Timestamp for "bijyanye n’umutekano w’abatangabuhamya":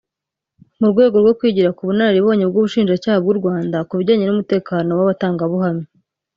3.99-5.87